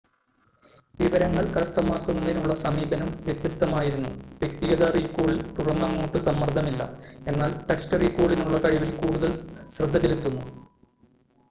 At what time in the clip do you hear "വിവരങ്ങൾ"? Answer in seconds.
0.99-1.43